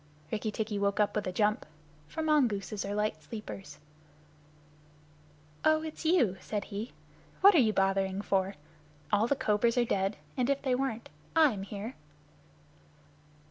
Rikki 0.31 0.49
tikki 0.51 0.79
woke 0.79 0.99
up 0.99 1.15
with 1.15 1.27
a 1.27 1.31
jump, 1.31 1.63
for 2.07 2.21
the 2.21 2.25
mongooses 2.25 2.83
are 2.83 2.95
light 2.95 3.21
sleepers. 3.21 3.77
"Oh, 5.63 5.83
it's 5.83 6.05
you," 6.05 6.37
said 6.41 6.63
he. 6.63 6.93
"What 7.41 7.53
are 7.53 7.59
you 7.59 7.71
bothering 7.71 8.23
for? 8.23 8.55
All 9.11 9.27
the 9.27 9.35
cobras 9.35 9.77
are 9.77 9.85
dead. 9.85 10.17
And 10.35 10.49
if 10.49 10.63
they 10.63 10.73
weren't, 10.73 11.09
I'm 11.35 11.61
here." 11.61 11.93